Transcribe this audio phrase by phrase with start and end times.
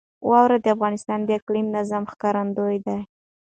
[0.29, 2.97] واوره د افغانستان د اقلیمي نظام ښکارندوی ده.